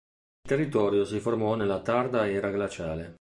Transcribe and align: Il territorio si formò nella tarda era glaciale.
Il 0.45 0.49
territorio 0.49 1.05
si 1.05 1.19
formò 1.19 1.53
nella 1.53 1.79
tarda 1.81 2.27
era 2.27 2.49
glaciale. 2.49 3.09